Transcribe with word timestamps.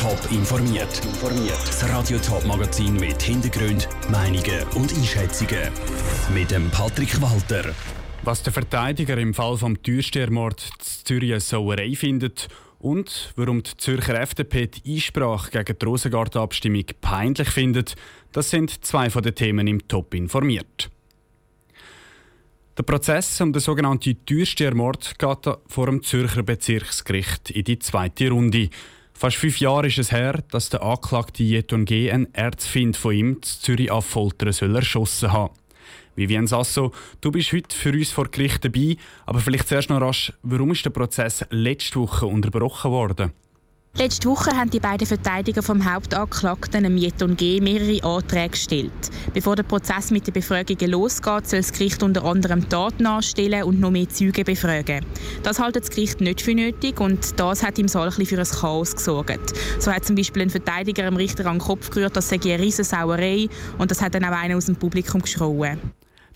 Top 0.00 0.18
informiert. 0.32 1.02
Das 1.66 1.86
Radio 1.90 2.18
Top 2.20 2.46
Magazin 2.46 2.94
mit 2.94 3.20
Hintergrund, 3.20 3.86
Meinungen 4.10 4.66
und 4.74 4.90
Einschätzungen 4.94 5.70
mit 6.32 6.50
dem 6.50 6.70
Patrick 6.70 7.20
Walter. 7.20 7.74
Was 8.22 8.42
der 8.42 8.50
Verteidiger 8.50 9.18
im 9.18 9.34
Fall 9.34 9.58
vom 9.58 9.82
Türstehermord 9.82 10.62
in 10.62 10.84
Zürich 11.04 11.44
Sauerei 11.44 11.94
findet 11.94 12.48
und 12.78 13.34
warum 13.36 13.62
die 13.62 13.76
Zürcher 13.76 14.18
FDP 14.18 14.68
die 14.68 14.94
Einsprache 14.94 15.50
gegen 15.50 15.78
die 15.78 15.84
Rosengarten-Abstimmung 15.84 16.84
peinlich 17.02 17.50
findet, 17.50 17.94
das 18.32 18.48
sind 18.48 18.82
zwei 18.82 19.10
von 19.10 19.22
den 19.22 19.34
Themen 19.34 19.66
im 19.66 19.86
Top 19.86 20.14
informiert. 20.14 20.90
Der 22.78 22.84
Prozess 22.84 23.38
um 23.42 23.52
den 23.52 23.60
sogenannten 23.60 24.24
Türstehermord 24.24 25.18
geht 25.18 25.58
vor 25.66 25.86
dem 25.86 26.02
Zürcher 26.02 26.42
Bezirksgericht 26.42 27.50
in 27.50 27.64
die 27.64 27.78
zweite 27.78 28.30
Runde. 28.30 28.70
Fast 29.20 29.36
fünf 29.36 29.60
Jahre 29.60 29.88
ist 29.88 29.98
es 29.98 30.12
her, 30.12 30.42
dass 30.50 30.70
der 30.70 30.82
Anklagte 30.82 31.42
Jeton 31.42 31.84
G. 31.84 32.10
einen 32.10 32.32
Erzfind 32.32 32.96
von 32.96 33.14
ihm 33.14 33.32
in 33.34 33.42
Zürich 33.42 33.90
auf 33.90 34.06
Foltern 34.06 34.50
soll 34.50 34.74
erschossen 34.74 35.30
haben. 35.30 35.52
Vivian 36.16 36.46
Sasso, 36.46 36.92
du 37.20 37.30
bist 37.30 37.52
heute 37.52 37.76
für 37.76 37.92
uns 37.92 38.12
vor 38.12 38.28
Gericht 38.28 38.64
dabei, 38.64 38.96
aber 39.26 39.40
vielleicht 39.40 39.68
zuerst 39.68 39.90
noch 39.90 40.00
rasch, 40.00 40.32
warum 40.42 40.70
ist 40.70 40.86
der 40.86 40.90
Prozess 40.90 41.44
letzte 41.50 42.00
Woche 42.00 42.24
unterbrochen 42.24 42.92
worden? 42.92 43.32
Letzte 43.96 44.28
Woche 44.28 44.56
haben 44.56 44.70
die 44.70 44.78
beiden 44.78 45.06
Verteidiger 45.06 45.62
vom 45.62 45.84
Hauptanklagten, 45.84 46.84
dem 46.84 46.96
Jeton 46.96 47.36
G., 47.36 47.60
mehrere 47.60 48.02
Anträge 48.04 48.50
gestellt. 48.50 48.92
Bevor 49.34 49.56
der 49.56 49.64
Prozess 49.64 50.10
mit 50.10 50.26
den 50.26 50.32
Befragungen 50.32 50.90
losgeht, 50.90 51.48
soll 51.48 51.58
das 51.58 51.72
Gericht 51.72 52.02
unter 52.02 52.24
anderem 52.24 52.66
Daten 52.68 53.02
nachstellen 53.02 53.64
und 53.64 53.80
noch 53.80 53.90
mehr 53.90 54.08
Zeugen 54.08 54.44
befragen. 54.44 55.04
Das 55.42 55.60
hält 55.60 55.76
das 55.76 55.90
Gericht 55.90 56.20
nicht 56.20 56.40
für 56.40 56.54
nötig 56.54 57.00
und 57.00 57.38
das 57.38 57.62
hat 57.64 57.78
im 57.78 57.88
Saal 57.88 58.10
ein 58.16 58.26
für 58.26 58.38
ein 58.38 58.44
Chaos 58.44 58.94
gesorgt. 58.94 59.52
So 59.80 59.92
hat 59.92 60.06
zum 60.06 60.14
Beispiel 60.16 60.42
ein 60.42 60.50
Verteidiger 60.50 61.02
dem 61.02 61.16
Richter 61.16 61.44
an 61.46 61.58
den 61.58 61.66
Kopf 61.66 61.90
gerührt, 61.90 62.16
das 62.16 62.28
sei 62.28 62.38
eine 62.42 62.60
riesige 62.60 62.84
Sauerei 62.84 63.48
und 63.76 63.90
das 63.90 64.00
hat 64.00 64.14
dann 64.14 64.24
auch 64.24 64.30
einer 64.30 64.56
aus 64.56 64.66
dem 64.66 64.76
Publikum 64.76 65.20
geschrien. 65.20 65.78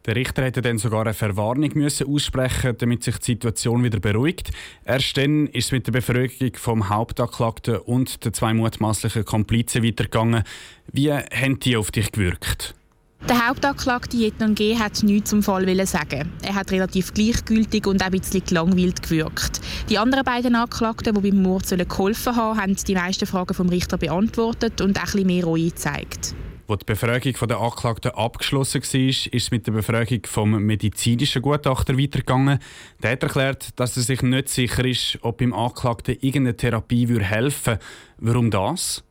Der 0.06 0.16
Richter 0.16 0.42
hätte 0.42 0.60
dann 0.60 0.76
sogar 0.76 1.02
eine 1.02 1.14
Verwarnung 1.14 1.70
müssen 1.74 2.06
aussprechen, 2.06 2.76
damit 2.76 3.02
sich 3.02 3.16
die 3.18 3.24
Situation 3.24 3.82
wieder 3.82 4.00
beruhigt. 4.00 4.50
Erst 4.84 5.16
dann 5.16 5.46
ist 5.46 5.66
es 5.66 5.72
mit 5.72 5.86
der 5.86 5.92
Befragung 5.92 6.52
vom 6.56 6.90
Hauptanklagten 6.90 7.76
und 7.78 8.22
den 8.22 8.34
zwei 8.34 8.52
mutmaßlichen 8.52 9.24
Komplizen 9.24 9.82
weitergegangen. 9.82 10.44
Wie 10.92 11.10
haben 11.10 11.58
die 11.58 11.76
auf 11.76 11.90
dich 11.90 12.12
gewirkt? 12.12 12.74
Der 13.26 13.48
Hauptanklagte 13.48 14.18
Jetnon 14.18 14.54
G. 14.54 14.76
hat 14.76 15.02
nichts 15.02 15.30
zum 15.30 15.42
Fall 15.42 15.86
sagen. 15.86 16.30
Er 16.42 16.54
hat 16.54 16.70
relativ 16.70 17.14
gleichgültig 17.14 17.86
und 17.86 18.02
ein 18.02 18.10
bisschen 18.10 18.44
gelangweilt 18.44 19.02
gewirkt. 19.02 19.62
Die 19.88 19.96
anderen 19.96 20.24
beiden 20.26 20.54
Anklagten, 20.54 21.14
die 21.14 21.30
beim 21.30 21.42
Mord 21.42 21.66
geholfen 21.70 22.36
haben, 22.36 22.60
haben 22.60 22.76
die 22.76 22.94
meisten 22.94 23.24
Fragen 23.24 23.54
vom 23.54 23.70
Richter 23.70 23.96
beantwortet 23.96 24.82
und 24.82 24.98
ein 24.98 25.04
bisschen 25.04 25.26
mehr 25.26 25.44
Reue 25.44 25.68
gezeigt. 25.68 26.34
Wo 26.66 26.76
die 26.76 26.84
Befragung 26.86 27.34
der 27.46 27.60
Anklagten 27.60 28.12
abgeschlossen 28.12 28.82
war, 28.82 29.00
ist 29.08 29.28
es 29.30 29.50
mit 29.50 29.66
der 29.66 29.72
Befragung 29.72 30.20
vom 30.24 30.50
medizinischen 30.64 31.42
Gutachter 31.42 31.98
weitergegangen. 31.98 32.58
Der 33.02 33.12
hat 33.12 33.22
erklärt, 33.22 33.78
dass 33.78 33.98
er 33.98 34.02
sich 34.02 34.22
nicht 34.22 34.48
sicher 34.48 34.84
ist, 34.84 35.18
ob 35.20 35.42
ihm 35.42 35.52
Anklagten 35.52 36.16
irgendeine 36.20 36.56
Therapie 36.56 37.06
helfen 37.20 37.74
würde. 37.74 37.84
Warum 38.18 38.50
das? 38.50 39.04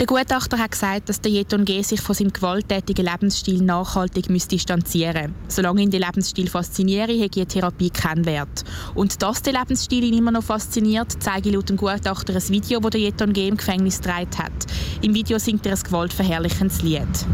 Der 0.00 0.08
Gutachter 0.08 0.58
hat 0.58 0.72
gesagt, 0.72 1.08
dass 1.08 1.20
der 1.20 1.30
Jeton 1.30 1.64
G. 1.64 1.80
sich 1.82 2.00
von 2.00 2.16
seinem 2.16 2.32
gewalttätigen 2.32 3.06
Lebensstil 3.06 3.62
nachhaltig 3.62 4.26
distanzieren 4.26 5.30
müsste. 5.30 5.62
Solange 5.62 5.82
ihn 5.82 5.90
der 5.92 6.00
Lebensstil 6.00 6.48
fasziniere, 6.48 7.12
hätte 7.12 7.38
eine 7.40 7.46
Therapie 7.46 7.90
keinen 7.90 8.24
Wert. 8.24 8.64
Und 8.96 9.22
dass 9.22 9.42
der 9.42 9.52
Lebensstil 9.52 10.02
ihn 10.02 10.18
immer 10.18 10.32
noch 10.32 10.42
fasziniert, 10.42 11.12
zeige 11.20 11.52
laut 11.52 11.68
dem 11.68 11.76
Gutachter 11.76 12.34
ein 12.34 12.48
Video, 12.48 12.80
das 12.80 12.90
der 12.90 13.00
Jeton 13.02 13.32
G. 13.32 13.46
im 13.46 13.56
Gefängnis 13.56 14.00
gedreht 14.00 14.36
hat. 14.36 14.66
Im 15.00 15.14
Video 15.14 15.38
singt 15.38 15.64
er 15.64 15.76
ein 15.76 15.82
gewaltverherrlichendes 15.82 16.82
Lied. 16.82 17.26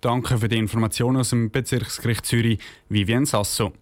Danke 0.00 0.38
für 0.38 0.48
die 0.48 0.58
Information 0.58 1.16
aus 1.16 1.30
dem 1.30 1.50
Bezirksgericht 1.50 2.24
Zürich, 2.24 2.60
Vivian 2.88 3.26
Sasso. 3.26 3.72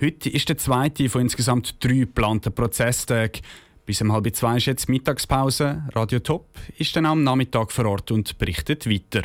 Heute 0.00 0.30
ist 0.30 0.48
der 0.48 0.58
zweite 0.58 1.08
von 1.08 1.22
insgesamt 1.22 1.82
drei 1.82 1.94
geplanten 1.94 2.54
Prozesstagen. 2.54 3.40
Bis 3.86 4.00
um 4.00 4.12
halb 4.12 4.34
zwei 4.34 4.56
ist 4.56 4.64
jetzt 4.64 4.88
Mittagspause. 4.88 5.82
Radio 5.92 6.18
Top 6.18 6.46
ist 6.78 6.96
dann 6.96 7.04
am 7.04 7.22
Nachmittag 7.22 7.70
vor 7.70 7.84
Ort 7.84 8.10
und 8.10 8.38
berichtet 8.38 8.88
weiter. 8.88 9.24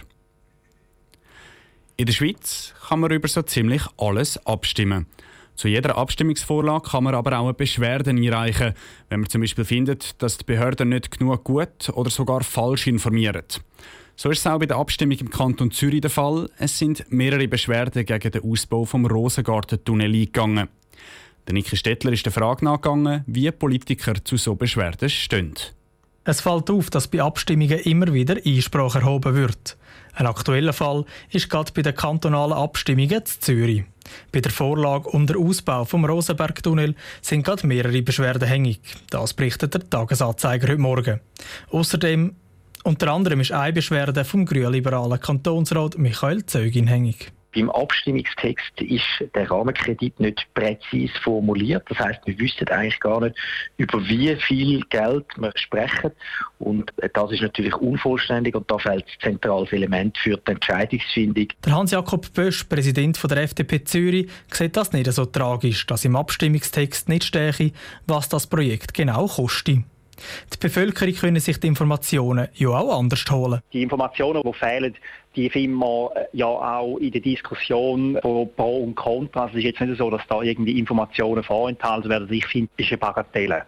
In 1.95 2.05
der 2.05 2.13
Schweiz 2.13 2.73
kann 2.87 2.99
man 2.99 3.11
über 3.11 3.29
so 3.29 3.41
ziemlich 3.41 3.83
alles 3.97 4.37
abstimmen. 4.45 5.05
Zu 5.55 5.69
jeder 5.69 5.97
Abstimmungsvorlage 5.97 6.89
kann 6.89 7.05
man 7.05 7.15
aber 7.15 7.39
auch 7.39 7.45
eine 7.45 7.53
Beschwerde 7.53 8.09
einreichen, 8.09 8.73
wenn 9.07 9.21
man 9.21 9.29
zum 9.29 9.41
Beispiel 9.41 9.63
findet, 9.63 10.21
dass 10.21 10.37
die 10.37 10.45
Behörden 10.45 10.89
nicht 10.89 11.17
genug 11.17 11.45
gut 11.45 11.89
oder 11.93 12.09
sogar 12.09 12.43
falsch 12.43 12.87
informieren. 12.87 13.45
So 14.17 14.29
ist 14.29 14.39
es 14.39 14.47
auch 14.47 14.59
bei 14.59 14.65
der 14.65 14.77
Abstimmung 14.77 15.17
im 15.19 15.29
Kanton 15.29 15.71
Zürich 15.71 16.01
der 16.01 16.09
Fall. 16.09 16.49
Es 16.57 16.77
sind 16.77 17.09
mehrere 17.09 17.47
Beschwerden 17.47 18.05
gegen 18.05 18.31
den 18.31 18.43
Ausbau 18.43 18.83
vom 18.83 19.05
Rosengartentunnel 19.05 20.13
eingegangen. 20.13 20.67
Der 21.49 21.55
Niki 21.55 21.75
Stettler 21.75 22.11
ist 22.11 22.23
der 22.23 22.31
Frage 22.31 22.63
nachgegangen, 22.63 23.23
wie 23.25 23.49
Politiker 23.49 24.13
zu 24.23 24.37
so 24.37 24.53
Beschwerden 24.53 25.09
stehen. 25.09 25.55
Es 26.23 26.41
fällt 26.41 26.69
auf, 26.69 26.91
dass 26.91 27.07
bei 27.07 27.23
Abstimmungen 27.23 27.79
immer 27.79 28.13
wieder 28.13 28.35
Einsprache 28.45 28.99
erhoben 28.99 29.33
wird. 29.33 29.75
Ein 30.13 30.27
aktueller 30.27 30.73
Fall 30.73 31.05
ist 31.31 31.49
gerade 31.49 31.71
bei 31.73 31.81
den 31.81 31.95
kantonalen 31.95 32.53
Abstimmungen 32.53 33.25
zu 33.25 33.39
Zürich. 33.39 33.83
Bei 34.31 34.41
der 34.41 34.51
Vorlage 34.51 35.09
um 35.09 35.25
den 35.25 35.37
Ausbau 35.37 35.85
vom 35.85 36.05
Rosenbergtunnel 36.05 36.93
sind 37.23 37.41
gerade 37.41 37.65
mehrere 37.65 38.03
Beschwerden 38.03 38.47
hängig. 38.47 38.79
Das 39.09 39.33
berichtet 39.33 39.73
der 39.73 39.89
Tagesanzeiger 39.89 40.67
heute 40.67 40.77
Morgen. 40.77 41.19
Außerdem 41.71 42.35
unter 42.83 43.11
anderem 43.11 43.39
ist 43.39 43.53
eine 43.53 43.73
Beschwerde 43.73 44.23
vom 44.23 44.45
grünliberalen 44.45 45.19
Kantonsrat 45.19 45.97
Michael 45.97 46.45
Zeugin 46.45 46.85
hängig. 46.85 47.31
Beim 47.53 47.69
Abstimmungstext 47.71 48.79
ist 48.81 49.03
der 49.33 49.49
Rahmenkredit 49.49 50.19
nicht 50.19 50.47
präzise 50.53 51.13
formuliert. 51.21 51.83
Das 51.89 51.99
heißt, 51.99 52.19
wir 52.25 52.37
wissen 52.39 52.67
eigentlich 52.67 52.99
gar 52.99 53.21
nicht, 53.21 53.35
über 53.77 53.99
wie 54.07 54.35
viel 54.35 54.81
Geld 54.89 55.25
wir 55.37 55.51
sprechen. 55.55 56.11
Und 56.59 56.91
das 57.13 57.31
ist 57.31 57.41
natürlich 57.41 57.75
unvollständig 57.75 58.55
und 58.55 58.69
da 58.69 58.77
fällt 58.77 59.05
ein 59.05 59.21
zentrales 59.21 59.71
Element 59.71 60.17
für 60.17 60.37
die 60.37 60.51
Entscheidungsfindung. 60.51 61.47
Der 61.65 61.73
Hans-Jakob 61.73 62.33
Bösch, 62.33 62.63
Präsident 62.65 63.17
von 63.17 63.29
der 63.29 63.43
FDP 63.43 63.83
Zürich, 63.83 64.29
sieht 64.51 64.77
das 64.77 64.91
nicht 64.93 65.11
so 65.11 65.25
tragisch, 65.25 65.87
dass 65.87 66.05
im 66.05 66.15
Abstimmungstext 66.15 67.09
nicht 67.09 67.23
stehe, 67.23 67.71
was 68.05 68.29
das 68.29 68.47
Projekt 68.47 68.93
genau 68.93 69.27
kostet. 69.27 69.79
Die 70.53 70.57
Bevölkerung 70.59 71.13
können 71.15 71.39
sich 71.39 71.59
die 71.59 71.67
Informationen 71.67 72.47
ja 72.55 72.69
auch 72.69 72.99
anders 72.99 73.23
holen. 73.29 73.61
Die 73.73 73.81
Informationen, 73.81 74.41
die 74.43 74.53
fehlen, 74.53 74.95
die 75.35 75.49
finden 75.49 75.77
wir 75.77 76.11
äh, 76.15 76.25
ja 76.33 76.47
auch 76.47 76.97
in 76.97 77.11
der 77.11 77.21
Diskussion 77.21 78.17
von 78.21 78.49
Pro 78.55 78.83
und 78.83 78.95
Contra. 78.95 79.47
Es 79.47 79.55
ist 79.55 79.63
jetzt 79.63 79.81
nicht 79.81 79.97
so, 79.97 80.09
dass 80.09 80.21
da 80.27 80.41
irgendwie 80.41 80.77
Informationen 80.79 81.43
vorenthalten 81.43 82.09
werden. 82.09 82.23
Also 82.23 82.33
ich 82.33 82.45
finde, 82.45 82.69
das 82.77 82.87
ist 82.87 82.91
eine 82.91 82.97
Bagatelle. 82.97 83.63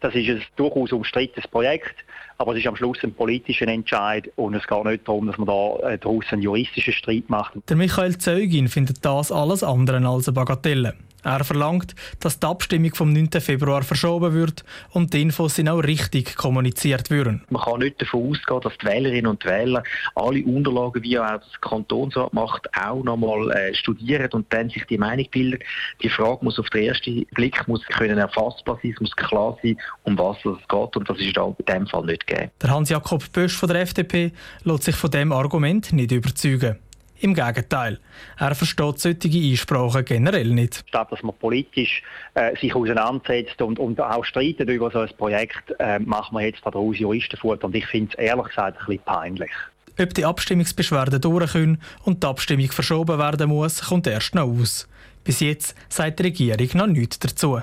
Das 0.00 0.14
ist 0.14 0.28
ein 0.28 0.42
durchaus 0.56 0.92
umstrittenes 0.92 1.48
Projekt. 1.48 1.96
Aber 2.38 2.52
es 2.52 2.60
ist 2.60 2.66
am 2.66 2.76
Schluss 2.76 2.96
ein 3.02 3.12
politischer 3.12 3.68
Entscheid 3.68 4.30
und 4.36 4.54
es 4.54 4.66
geht 4.66 4.84
nicht 4.84 5.06
darum, 5.06 5.26
dass 5.26 5.36
man 5.36 5.46
da 5.46 5.90
äh, 5.90 5.98
daraus 5.98 6.24
einen 6.30 6.40
juristischen 6.40 6.94
Streit 6.94 7.28
macht. 7.28 7.52
Der 7.68 7.76
Michael 7.76 8.16
Zeugin 8.16 8.68
findet 8.68 9.04
das 9.04 9.30
alles 9.30 9.62
andere 9.62 9.98
als 10.08 10.26
eine 10.26 10.34
Bagatelle. 10.34 10.94
Er 11.22 11.44
verlangt, 11.44 11.94
dass 12.20 12.40
die 12.40 12.46
Abstimmung 12.46 12.94
vom 12.94 13.12
9. 13.12 13.28
Februar 13.40 13.82
verschoben 13.82 14.32
wird 14.32 14.64
und 14.90 15.12
die 15.12 15.22
Infos 15.22 15.56
sind 15.56 15.68
auch 15.68 15.80
richtig 15.80 16.36
kommuniziert 16.36 17.10
würden. 17.10 17.42
Man 17.50 17.62
kann 17.62 17.80
nicht 17.80 18.00
davon 18.00 18.30
ausgehen, 18.30 18.60
dass 18.62 18.76
die 18.78 18.86
Wählerinnen 18.86 19.26
und 19.26 19.44
Wähler 19.44 19.82
alle 20.14 20.42
Unterlagen, 20.44 21.02
wie 21.02 21.18
auch 21.18 21.26
das 21.26 21.60
Kantonsrat 21.60 22.32
macht, 22.32 22.68
auch 22.78 23.02
nochmal 23.02 23.50
äh, 23.50 23.74
studieren 23.74 24.30
und 24.32 24.52
dann 24.52 24.70
sich 24.70 24.84
die 24.86 24.98
Meinung 24.98 25.26
bilden. 25.30 25.58
Die 26.02 26.08
Frage 26.08 26.44
muss 26.44 26.58
auf 26.58 26.68
den 26.70 26.84
ersten 26.84 27.26
Blick 27.34 27.66
muss 27.68 27.84
können 27.86 28.18
erfassbar 28.18 28.78
sein, 28.82 28.92
es 28.94 29.00
muss 29.00 29.14
klar 29.16 29.56
sein, 29.62 29.76
um 30.04 30.18
was 30.18 30.38
es 30.38 30.68
geht 30.68 30.96
und 30.96 31.08
das 31.08 31.18
ist 31.18 31.36
da 31.36 31.46
in 31.46 31.64
diesem 31.66 31.86
Fall 31.86 32.06
nicht 32.06 32.26
gegeben. 32.26 32.50
Der 32.62 32.70
Hans-Jakob 32.70 33.32
Bösch 33.32 33.56
von 33.56 33.68
der 33.68 33.80
FDP 33.82 34.32
lässt 34.64 34.84
sich 34.84 34.96
von 34.96 35.10
dem 35.10 35.32
Argument 35.32 35.92
nicht 35.92 36.12
überzeugen. 36.12 36.78
Im 37.20 37.34
Gegenteil, 37.34 38.00
er 38.38 38.54
versteht 38.54 38.98
solche 38.98 39.28
Einsprachen 39.28 40.04
generell 40.06 40.48
nicht. 40.48 40.82
Statt 40.88 41.12
dass 41.12 41.22
man 41.22 41.34
politisch 41.36 42.02
äh, 42.34 42.56
sich 42.56 42.74
auseinandersetzt 42.74 43.60
und, 43.60 43.78
und 43.78 44.00
auch 44.00 44.24
streitet 44.24 44.70
über 44.70 44.90
so 44.90 45.00
ein 45.00 45.10
Projekt, 45.18 45.74
äh, 45.78 45.98
machen 45.98 46.36
wir 46.36 46.46
jetzt 46.46 46.64
daraus 46.64 46.98
Juristenfutter. 46.98 47.66
Und 47.66 47.76
ich 47.76 47.86
finde 47.86 48.12
es 48.12 48.18
ehrlich 48.18 48.46
gesagt 48.46 48.78
ein 48.78 48.86
bisschen 48.86 49.04
peinlich. 49.04 49.50
Ob 49.98 50.14
die 50.14 50.24
Abstimmungsbeschwerden 50.24 51.20
durchkommen 51.20 51.82
und 52.04 52.22
die 52.22 52.26
Abstimmung 52.26 52.70
verschoben 52.70 53.18
werden 53.18 53.50
muss, 53.50 53.82
kommt 53.82 54.06
erst 54.06 54.34
noch 54.34 54.48
aus. 54.48 54.88
Bis 55.22 55.40
jetzt 55.40 55.74
sagt 55.90 56.20
die 56.20 56.22
Regierung 56.22 56.68
noch 56.74 56.86
nichts 56.86 57.18
dazu. 57.18 57.60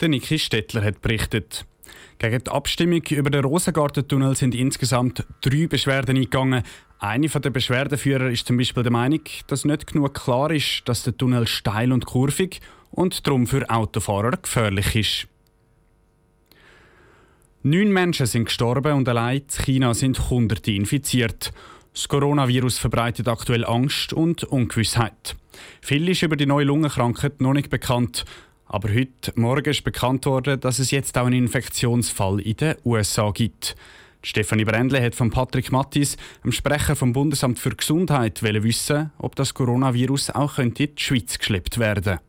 Der 0.00 0.08
Niki 0.08 0.40
Stettler 0.40 0.82
hat 0.82 1.00
berichtet. 1.02 1.64
Gegen 2.18 2.42
die 2.42 2.50
Abstimmung 2.50 3.02
über 3.10 3.30
den 3.30 3.44
Rosengartentunnel 3.44 4.34
sind 4.34 4.56
insgesamt 4.56 5.24
drei 5.40 5.68
Beschwerden 5.68 6.16
eingegangen. 6.16 6.64
Eine 7.00 7.28
der 7.28 7.50
Beschwerdeführer 7.50 8.28
ist 8.28 8.46
zum 8.48 8.56
Beispiel 8.56 8.82
der 8.82 8.90
Meinung, 8.90 9.20
dass 9.46 9.64
nicht 9.64 9.86
genug 9.86 10.14
klar 10.14 10.50
ist, 10.50 10.82
dass 10.86 11.04
der 11.04 11.16
Tunnel 11.16 11.46
steil 11.46 11.92
und 11.92 12.06
kurvig 12.06 12.60
und 12.90 13.24
darum 13.24 13.46
für 13.46 13.70
Autofahrer 13.70 14.36
gefährlich 14.36 14.96
ist. 14.96 15.28
Neun 17.62 17.92
Menschen 17.92 18.26
sind 18.26 18.46
gestorben 18.46 18.94
und 18.94 19.08
allein 19.08 19.42
in 19.42 19.64
China 19.64 19.94
sind 19.94 20.30
Hunderte 20.30 20.72
infiziert. 20.72 21.52
Das 21.92 22.08
Coronavirus 22.08 22.78
verbreitet 22.78 23.28
aktuell 23.28 23.64
Angst 23.64 24.12
und 24.12 24.42
Ungewissheit. 24.44 25.36
Viel 25.80 26.08
ist 26.08 26.22
über 26.22 26.36
die 26.36 26.46
neue 26.46 26.64
Lungenkrankheit 26.64 27.40
noch 27.40 27.52
nicht 27.52 27.70
bekannt. 27.70 28.24
Aber 28.66 28.92
heute 28.92 29.32
Morgen 29.36 29.70
ist 29.70 29.84
bekannt 29.84 30.26
worden, 30.26 30.60
dass 30.60 30.78
es 30.78 30.90
jetzt 30.90 31.16
auch 31.16 31.26
einen 31.26 31.44
Infektionsfall 31.44 32.40
in 32.40 32.56
den 32.56 32.76
USA 32.84 33.30
gibt. 33.30 33.76
Stefanie 34.28 34.66
Brändle 34.66 35.02
hat 35.02 35.14
von 35.14 35.30
Patrick 35.30 35.72
Mattis, 35.72 36.18
dem 36.44 36.52
Sprecher 36.52 36.96
vom 36.96 37.14
Bundesamt 37.14 37.58
für 37.58 37.70
Gesundheit, 37.70 38.42
wissen, 38.62 39.10
ob 39.16 39.34
das 39.36 39.54
Coronavirus 39.54 40.28
auch 40.30 40.58
in 40.58 40.74
die 40.74 40.92
Schweiz 40.96 41.38
geschleppt 41.38 41.78
werden 41.78 42.04
könnte. 42.04 42.27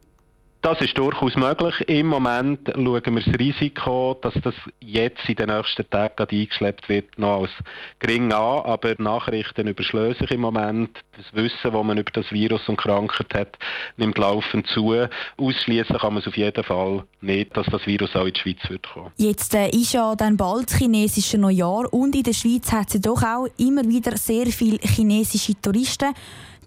Das 0.62 0.82
ist 0.82 0.98
durchaus 0.98 1.38
möglich. 1.38 1.74
Im 1.88 2.08
Moment 2.08 2.68
schauen 2.68 3.16
wir 3.16 3.24
das 3.24 3.40
Risiko, 3.40 4.18
dass 4.22 4.34
das 4.44 4.54
jetzt 4.82 5.30
in 5.30 5.36
den 5.36 5.48
nächsten 5.48 5.90
Tagen 5.90 6.28
eingeschleppt 6.30 6.90
wird, 6.90 7.18
noch 7.18 7.44
als 7.44 7.52
gering 8.00 8.34
an. 8.34 8.66
Aber 8.66 8.94
Nachrichten 8.98 9.68
überschlösen 9.68 10.20
sich 10.20 10.32
im 10.32 10.42
Moment. 10.42 11.00
Das 11.16 11.26
Wissen, 11.32 11.58
das 11.64 11.72
man 11.72 11.98
über 11.98 12.12
das 12.12 12.30
Virus 12.34 12.68
und 12.68 12.76
Krankheit 12.76 13.34
hat, 13.34 13.58
nimmt 13.96 14.18
laufend 14.18 14.68
zu. 14.68 14.94
Ausschließen 15.38 15.98
kann 15.98 16.14
man 16.14 16.22
es 16.22 16.28
auf 16.28 16.36
jeden 16.36 16.64
Fall 16.66 17.06
nicht, 17.22 17.56
dass 17.56 17.68
das 17.68 17.88
Virus 17.88 18.14
auch 18.18 18.26
in 18.26 18.34
die 18.34 18.40
Schweiz 18.42 18.70
wird 18.70 18.86
kommen. 18.92 19.12
Jetzt 19.16 19.56
äh, 19.56 19.70
ist 19.70 19.94
ja 19.94 20.14
dann 20.16 20.36
bald 20.36 20.72
chinesische 20.72 21.38
Neujahr 21.38 21.94
und 21.94 22.16
in 22.16 22.24
der 22.24 22.34
Schweiz 22.34 22.70
hat 22.74 22.94
es 22.94 23.00
doch 23.00 23.24
auch 23.24 23.48
immer 23.58 23.88
wieder 23.88 24.18
sehr 24.18 24.48
viele 24.48 24.80
chinesische 24.80 25.54
Touristen. 25.62 26.14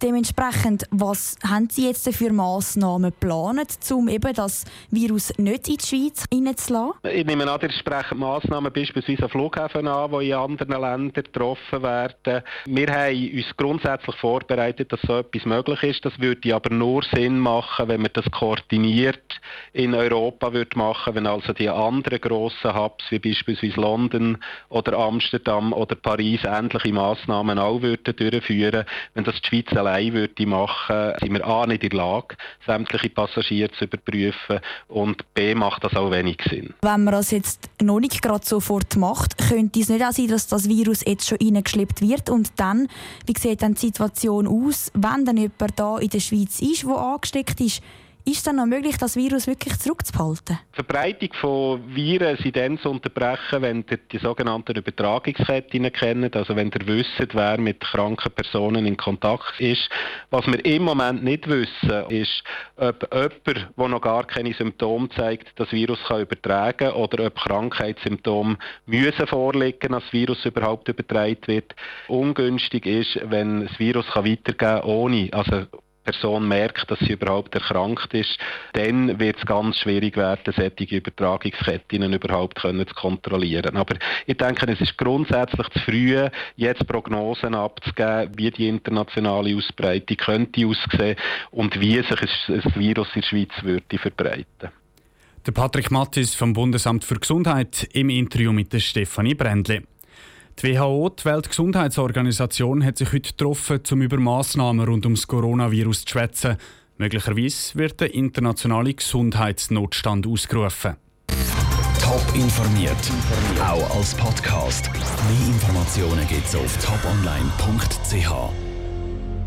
Dementsprechend, 0.00 0.84
was 0.90 1.36
haben 1.48 1.68
Sie 1.70 1.86
jetzt 1.86 2.08
für 2.14 2.32
Massnahmen 2.32 3.10
geplant, 3.10 3.78
um 3.92 4.08
eben 4.08 4.32
das 4.34 4.64
Virus 4.90 5.36
nicht 5.38 5.68
in 5.68 5.76
die 5.76 5.86
Schweiz 5.86 6.24
reinzulassen? 6.32 6.94
Ich 7.04 7.26
nehme 7.26 7.50
an, 7.50 7.60
ihr 7.60 7.70
sprechen 7.70 8.18
Massnahmen 8.18 8.72
beispielsweise 8.72 9.24
an 9.24 9.28
Flughäfen 9.28 9.86
an, 9.86 10.10
die 10.10 10.30
in 10.30 10.34
anderen 10.34 10.70
Ländern 10.70 11.12
getroffen 11.12 11.82
werden. 11.82 12.42
Wir 12.66 12.86
haben 12.88 13.32
uns 13.32 13.56
grundsätzlich 13.56 14.16
vorbereitet, 14.16 14.92
dass 14.92 15.00
so 15.02 15.18
etwas 15.18 15.44
möglich 15.44 15.82
ist. 15.82 16.04
Das 16.04 16.18
würde 16.18 16.54
aber 16.54 16.74
nur 16.74 17.02
Sinn 17.14 17.38
machen, 17.38 17.88
wenn 17.88 18.02
man 18.02 18.10
das 18.12 18.30
koordiniert 18.30 19.40
in 19.72 19.94
Europa 19.94 20.52
würde 20.52 20.76
machen, 20.76 21.14
wenn 21.14 21.26
also 21.26 21.52
die 21.52 21.68
anderen 21.68 22.20
grossen 22.20 22.74
Hubs 22.74 23.04
wie 23.10 23.18
beispielsweise 23.18 23.80
London 23.80 24.38
oder 24.68 24.98
Amsterdam 24.98 25.72
oder 25.72 25.94
Paris 25.94 26.40
ähnliche 26.44 26.92
Massnahmen 26.92 27.58
auch 27.58 27.82
würden 27.82 28.16
durchführen, 28.16 28.84
wenn 29.14 29.24
das 29.24 29.40
die 29.42 29.48
Schweiz 29.48 29.72
allein 29.87 30.12
würde 30.12 30.46
machen, 30.46 31.12
sind 31.20 31.32
wir 31.32 31.46
A 31.46 31.67
nicht 31.67 31.82
in 31.84 31.90
der 31.90 31.99
Lage, 31.99 32.37
sämtliche 32.67 33.11
Passagiere 33.11 33.70
zu 33.73 33.84
überprüfen 33.84 34.61
und 34.88 35.23
B 35.34 35.55
macht 35.55 35.84
das 35.84 35.94
auch 35.94 36.11
wenig 36.11 36.38
Sinn. 36.49 36.75
Wenn 36.82 37.05
man 37.05 37.12
das 37.12 37.31
jetzt 37.31 37.69
noch 37.81 38.00
nicht 38.00 38.23
gerade 38.23 38.44
sofort 38.44 38.96
macht, 38.96 39.38
könnte 39.38 39.81
es 39.81 39.88
nicht 39.88 40.05
auch 40.05 40.12
sein, 40.12 40.29
dass 40.29 40.46
das 40.46 40.69
Virus 40.69 41.05
jetzt 41.06 41.29
schon 41.29 41.38
reingeschleppt 41.43 42.00
wird 42.00 42.31
und 42.31 42.52
dann, 42.56 42.88
wie 43.26 43.38
sieht 43.38 43.62
dann 43.62 43.75
die 43.75 43.81
Situation 43.81 44.46
aus, 44.46 44.90
wenn 44.94 45.25
dann 45.25 45.37
jemand 45.37 45.73
da 45.76 45.99
in 45.99 46.11
der 46.11 46.20
Schweiz 46.20 46.61
ist, 46.61 46.85
der 46.85 46.96
angesteckt 46.96 47.61
ist, 47.61 47.82
ist 48.24 48.46
dann 48.46 48.56
noch 48.56 48.66
möglich, 48.66 48.96
das 48.98 49.16
Virus 49.16 49.46
wirklich 49.46 49.78
zurückzuhalten? 49.78 50.58
Die 50.72 50.74
Verbreitung 50.76 51.32
von 51.40 51.94
Viren 51.94 52.36
sind 52.36 52.56
dann 52.56 52.78
zu 52.78 52.90
unterbrechen, 52.90 53.62
wenn 53.62 53.84
ihr 53.90 53.98
die 54.10 54.19
sogenannten 54.19 54.76
Übertragungsketten 54.76 55.92
kennt, 55.92 56.36
also 56.36 56.54
wenn 56.56 56.70
ihr 56.70 56.86
wisst, 56.86 57.34
wer 57.34 57.58
mit 57.58 57.80
kranken 57.80 58.32
Personen 58.32 58.86
in 58.86 58.96
Kontakt 58.96 59.58
ist. 59.58 59.88
Was 60.30 60.46
wir 60.46 60.64
im 60.64 60.84
Moment 60.84 61.24
nicht 61.24 61.48
wissen, 61.48 62.06
ist, 62.08 62.42
ob 62.76 63.08
jemand, 63.12 63.70
der 63.76 63.88
noch 63.88 64.00
gar 64.00 64.25
keine 64.25 64.54
Symptome 64.54 65.08
zeigt, 65.10 65.48
das 65.56 65.72
Virus 65.72 65.98
kann 66.06 66.22
übertragen 66.22 66.92
oder 66.92 67.26
ob 67.26 67.34
Krankheitssymptome 67.36 68.56
müssen 68.86 69.26
vorliegen, 69.26 69.92
dass 69.92 70.02
das 70.04 70.12
Virus 70.12 70.44
überhaupt 70.44 70.88
übertragen 70.88 71.46
wird. 71.46 71.75
Ungünstig 72.08 72.86
ist, 72.86 73.18
wenn 73.25 73.66
das 73.66 73.78
Virus 73.78 74.06
kann 74.06 74.25
weitergehen 74.25 74.80
kann, 74.80 74.82
ohne, 74.82 75.28
also 75.32 75.66
Person 76.04 76.49
merkt, 76.49 76.90
dass 76.90 76.99
sie 77.00 77.12
überhaupt 77.12 77.54
erkrankt 77.54 78.12
ist, 78.12 78.38
dann 78.72 79.19
wird 79.19 79.38
es 79.38 79.46
ganz 79.46 79.76
schwierig 79.78 80.16
werden, 80.16 80.52
solche 80.56 80.96
Übertragungsketten 80.96 82.12
überhaupt 82.12 82.56
können 82.56 82.87
zu 82.87 82.94
kontrollieren. 82.94 83.76
Aber 83.76 83.96
ich 84.26 84.37
denke, 84.37 84.70
es 84.70 84.81
ist 84.81 84.99
grundsätzlich 84.99 85.69
zu 85.69 85.78
früh, 85.81 86.28
jetzt 86.56 86.87
Prognosen 86.87 87.54
abzugeben, 87.54 88.32
wie 88.37 88.50
die 88.50 88.69
internationale 88.69 89.56
Ausbreitung 89.56 90.16
könnte 90.16 90.66
aussehen 90.66 91.16
und 91.50 91.81
wie 91.81 91.96
sich 92.02 92.20
das 92.49 92.75
Virus 92.75 93.08
in 93.14 93.20
der 93.20 93.28
Schweiz 93.28 93.50
würde 93.62 93.99
verbreiten. 93.99 94.70
Der 95.46 95.52
Patrick 95.52 95.90
Mattis 95.90 96.34
vom 96.34 96.52
Bundesamt 96.52 97.04
für 97.04 97.19
Gesundheit 97.19 97.88
im 97.93 98.10
Interview 98.10 98.52
mit 98.52 98.81
Stefanie 98.81 99.34
Brändle. 99.34 99.82
Die 100.62 100.79
WHO, 100.79 101.09
die 101.09 101.25
Weltgesundheitsorganisation, 101.25 102.85
hat 102.85 102.97
sich 102.97 103.12
heute 103.12 103.32
getroffen, 103.32 103.81
um 103.91 104.03
über 104.03 104.17
Massnahmen 104.19 104.87
rund 104.87 105.05
ums 105.06 105.26
Coronavirus 105.26 106.05
zu 106.05 106.12
schwätzen. 106.12 106.56
Möglicherweise 106.99 107.75
wird 107.75 108.00
der 108.00 108.14
internationale 108.14 108.94
Gesundheitsnotstand 108.94 110.25
ausgerufen. 110.25 110.97
Top 112.00 112.25
informiert, 112.35 112.97
auch 113.61 113.97
als 113.97 114.14
Podcast. 114.14 114.88
Mehr 114.93 115.49
Informationen 115.49 116.29
gibt 116.29 116.47
es 116.47 116.55
auf 116.55 116.76
toponline.ch. 116.76 118.71